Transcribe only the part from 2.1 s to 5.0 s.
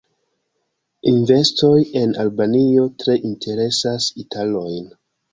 Albanio tre interesas italojn.